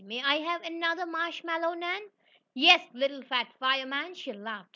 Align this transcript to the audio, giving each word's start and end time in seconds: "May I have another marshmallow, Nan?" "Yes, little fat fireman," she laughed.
"May 0.03 0.19
I 0.23 0.37
have 0.37 0.63
another 0.63 1.05
marshmallow, 1.05 1.75
Nan?" 1.75 2.01
"Yes, 2.55 2.89
little 2.91 3.21
fat 3.21 3.53
fireman," 3.59 4.15
she 4.15 4.33
laughed. 4.33 4.69